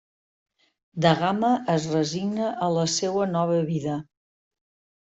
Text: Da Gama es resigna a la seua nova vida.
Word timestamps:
Da 1.05 1.11
Gama 1.19 1.51
es 1.75 1.87
resigna 1.93 2.49
a 2.69 2.73
la 2.81 2.89
seua 2.97 3.31
nova 3.39 3.63
vida. 3.73 4.03